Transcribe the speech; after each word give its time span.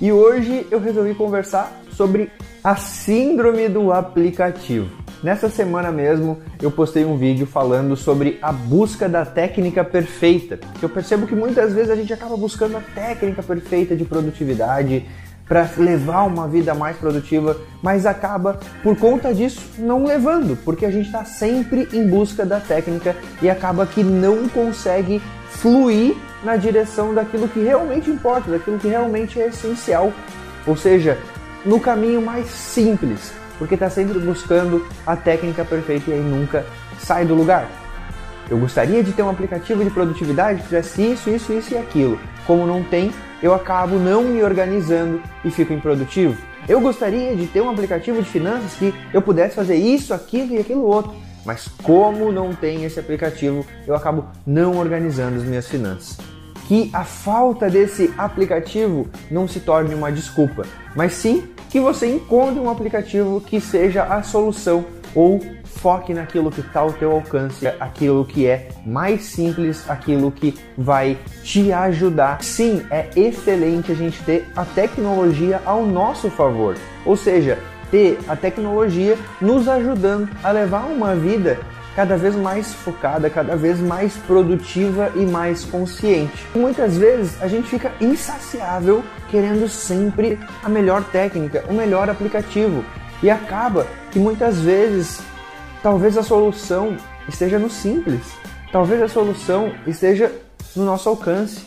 E 0.00 0.10
hoje 0.10 0.66
eu 0.70 0.80
resolvi 0.80 1.14
conversar 1.14 1.78
sobre 1.92 2.30
a 2.64 2.74
síndrome 2.74 3.68
do 3.68 3.92
aplicativo. 3.92 4.88
Nessa 5.22 5.50
semana 5.50 5.92
mesmo 5.92 6.38
eu 6.62 6.70
postei 6.70 7.04
um 7.04 7.18
vídeo 7.18 7.46
falando 7.46 7.94
sobre 7.94 8.38
a 8.40 8.50
busca 8.50 9.06
da 9.06 9.26
técnica 9.26 9.84
perfeita. 9.84 10.58
Eu 10.80 10.88
percebo 10.88 11.26
que 11.26 11.34
muitas 11.34 11.74
vezes 11.74 11.90
a 11.90 11.96
gente 11.96 12.14
acaba 12.14 12.34
buscando 12.34 12.78
a 12.78 12.80
técnica 12.80 13.42
perfeita 13.42 13.94
de 13.94 14.06
produtividade 14.06 15.04
para 15.46 15.68
levar 15.76 16.22
uma 16.22 16.48
vida 16.48 16.72
mais 16.74 16.96
produtiva, 16.96 17.58
mas 17.82 18.06
acaba 18.06 18.58
por 18.82 18.96
conta 18.96 19.34
disso 19.34 19.60
não 19.76 20.06
levando, 20.06 20.56
porque 20.64 20.86
a 20.86 20.90
gente 20.90 21.06
está 21.06 21.26
sempre 21.26 21.86
em 21.92 22.08
busca 22.08 22.46
da 22.46 22.58
técnica 22.58 23.14
e 23.42 23.50
acaba 23.50 23.84
que 23.84 24.02
não 24.02 24.48
consegue 24.48 25.20
fluir 25.50 26.16
na 26.42 26.56
direção 26.56 27.14
daquilo 27.14 27.48
que 27.48 27.60
realmente 27.60 28.10
importa, 28.10 28.50
daquilo 28.50 28.78
que 28.78 28.88
realmente 28.88 29.40
é 29.40 29.48
essencial. 29.48 30.12
Ou 30.66 30.76
seja, 30.76 31.18
no 31.64 31.78
caminho 31.80 32.22
mais 32.22 32.46
simples, 32.46 33.32
porque 33.58 33.74
está 33.74 33.90
sempre 33.90 34.18
buscando 34.18 34.86
a 35.06 35.16
técnica 35.16 35.64
perfeita 35.64 36.10
e 36.10 36.14
aí 36.14 36.20
nunca 36.20 36.64
sai 36.98 37.24
do 37.24 37.34
lugar. 37.34 37.68
Eu 38.48 38.58
gostaria 38.58 39.02
de 39.02 39.12
ter 39.12 39.22
um 39.22 39.30
aplicativo 39.30 39.84
de 39.84 39.90
produtividade 39.90 40.60
que 40.60 40.64
fizesse 40.64 41.12
isso, 41.12 41.30
isso, 41.30 41.52
isso 41.52 41.74
e 41.74 41.78
aquilo. 41.78 42.18
Como 42.46 42.66
não 42.66 42.82
tem, 42.82 43.12
eu 43.42 43.54
acabo 43.54 43.96
não 43.96 44.24
me 44.24 44.42
organizando 44.42 45.22
e 45.44 45.50
fico 45.50 45.72
improdutivo. 45.72 46.36
Eu 46.68 46.80
gostaria 46.80 47.34
de 47.36 47.46
ter 47.46 47.60
um 47.60 47.70
aplicativo 47.70 48.20
de 48.20 48.28
finanças 48.28 48.74
que 48.74 48.92
eu 49.12 49.22
pudesse 49.22 49.54
fazer 49.54 49.76
isso, 49.76 50.12
aquilo 50.12 50.54
e 50.54 50.58
aquilo 50.58 50.84
outro. 50.84 51.14
Mas 51.44 51.68
como 51.82 52.30
não 52.30 52.54
tem 52.54 52.84
esse 52.84 53.00
aplicativo, 53.00 53.64
eu 53.86 53.94
acabo 53.94 54.26
não 54.46 54.76
organizando 54.76 55.36
as 55.36 55.44
minhas 55.44 55.68
finanças. 55.68 56.18
Que 56.68 56.90
a 56.92 57.04
falta 57.04 57.68
desse 57.68 58.12
aplicativo 58.16 59.08
não 59.30 59.48
se 59.48 59.60
torne 59.60 59.94
uma 59.94 60.12
desculpa, 60.12 60.64
mas 60.94 61.14
sim 61.14 61.48
que 61.68 61.80
você 61.80 62.06
encontre 62.06 62.60
um 62.60 62.70
aplicativo 62.70 63.40
que 63.40 63.60
seja 63.60 64.04
a 64.04 64.22
solução 64.22 64.84
ou 65.14 65.40
foque 65.64 66.12
naquilo 66.12 66.50
que 66.50 66.60
está 66.60 66.80
ao 66.80 66.92
teu 66.92 67.12
alcance, 67.12 67.66
aquilo 67.66 68.24
que 68.24 68.46
é 68.46 68.68
mais 68.84 69.22
simples, 69.22 69.88
aquilo 69.88 70.30
que 70.30 70.54
vai 70.76 71.16
te 71.42 71.72
ajudar. 71.72 72.42
Sim, 72.42 72.84
é 72.90 73.08
excelente 73.16 73.90
a 73.90 73.94
gente 73.94 74.22
ter 74.24 74.46
a 74.54 74.64
tecnologia 74.64 75.60
ao 75.64 75.86
nosso 75.86 76.28
favor. 76.30 76.76
Ou 77.06 77.16
seja, 77.16 77.58
ter 77.90 78.18
a 78.28 78.36
tecnologia 78.36 79.16
nos 79.40 79.68
ajudando 79.68 80.28
a 80.42 80.50
levar 80.50 80.86
uma 80.86 81.14
vida 81.14 81.58
cada 81.94 82.16
vez 82.16 82.36
mais 82.36 82.72
focada, 82.72 83.28
cada 83.28 83.56
vez 83.56 83.80
mais 83.80 84.16
produtiva 84.16 85.12
e 85.16 85.26
mais 85.26 85.64
consciente. 85.64 86.46
Muitas 86.54 86.96
vezes 86.96 87.42
a 87.42 87.48
gente 87.48 87.68
fica 87.68 87.92
insaciável 88.00 89.04
querendo 89.28 89.68
sempre 89.68 90.38
a 90.62 90.68
melhor 90.68 91.02
técnica, 91.04 91.64
o 91.68 91.74
melhor 91.74 92.08
aplicativo 92.08 92.84
e 93.22 93.28
acaba 93.28 93.86
que 94.10 94.18
muitas 94.18 94.60
vezes 94.60 95.20
talvez 95.82 96.16
a 96.16 96.22
solução 96.22 96.96
esteja 97.28 97.58
no 97.58 97.68
simples, 97.68 98.22
talvez 98.72 99.02
a 99.02 99.08
solução 99.08 99.72
esteja 99.86 100.32
no 100.74 100.84
nosso 100.84 101.08
alcance. 101.08 101.64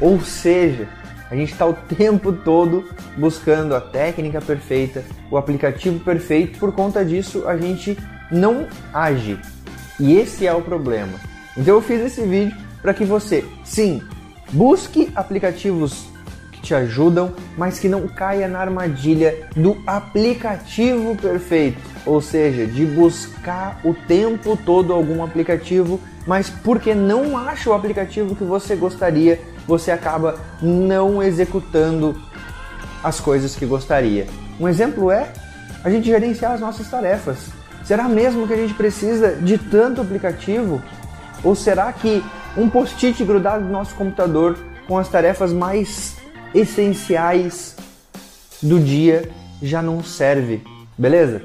Ou 0.00 0.20
seja, 0.20 0.88
a 1.30 1.36
gente 1.36 1.52
está 1.52 1.64
o 1.64 1.72
tempo 1.72 2.32
todo 2.32 2.84
buscando 3.16 3.74
a 3.74 3.80
técnica 3.80 4.40
perfeita, 4.40 5.04
o 5.30 5.36
aplicativo 5.36 6.00
perfeito, 6.00 6.58
por 6.58 6.72
conta 6.72 7.04
disso 7.04 7.46
a 7.46 7.56
gente 7.56 7.96
não 8.30 8.66
age. 8.92 9.38
E 9.98 10.16
esse 10.16 10.46
é 10.46 10.52
o 10.52 10.62
problema. 10.62 11.12
Então 11.56 11.74
eu 11.74 11.82
fiz 11.82 12.00
esse 12.00 12.22
vídeo 12.22 12.56
para 12.82 12.94
que 12.94 13.04
você, 13.04 13.44
sim, 13.64 14.02
busque 14.52 15.10
aplicativos 15.14 16.06
que 16.50 16.60
te 16.60 16.74
ajudam, 16.74 17.32
mas 17.56 17.78
que 17.78 17.88
não 17.88 18.08
caia 18.08 18.48
na 18.48 18.58
armadilha 18.58 19.48
do 19.54 19.76
aplicativo 19.86 21.14
perfeito, 21.16 21.78
ou 22.04 22.20
seja, 22.20 22.66
de 22.66 22.84
buscar 22.84 23.80
o 23.84 23.94
tempo 23.94 24.58
todo 24.64 24.92
algum 24.92 25.22
aplicativo, 25.22 26.00
mas 26.26 26.50
porque 26.50 26.94
não 26.94 27.36
acha 27.36 27.70
o 27.70 27.74
aplicativo 27.74 28.34
que 28.34 28.44
você 28.44 28.74
gostaria, 28.74 29.40
você 29.70 29.92
acaba 29.92 30.36
não 30.60 31.22
executando 31.22 32.20
as 33.04 33.20
coisas 33.20 33.54
que 33.54 33.64
gostaria. 33.64 34.26
Um 34.58 34.68
exemplo 34.68 35.12
é 35.12 35.32
a 35.84 35.88
gente 35.88 36.06
gerenciar 36.06 36.52
as 36.52 36.60
nossas 36.60 36.90
tarefas. 36.90 37.38
Será 37.84 38.08
mesmo 38.08 38.48
que 38.48 38.52
a 38.52 38.56
gente 38.56 38.74
precisa 38.74 39.36
de 39.36 39.56
tanto 39.56 40.00
aplicativo? 40.00 40.82
Ou 41.44 41.54
será 41.54 41.92
que 41.92 42.22
um 42.56 42.68
post-it 42.68 43.24
grudado 43.24 43.64
no 43.64 43.70
nosso 43.70 43.94
computador 43.94 44.58
com 44.88 44.98
as 44.98 45.08
tarefas 45.08 45.52
mais 45.52 46.16
essenciais 46.52 47.76
do 48.60 48.80
dia 48.80 49.30
já 49.62 49.80
não 49.80 50.02
serve? 50.02 50.64
Beleza? 50.98 51.44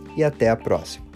e 0.15 0.23
até 0.23 0.49
a 0.49 0.55
próxima. 0.55 1.10